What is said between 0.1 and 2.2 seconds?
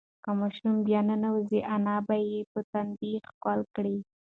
که ماشوم بیا ننوځي، انا به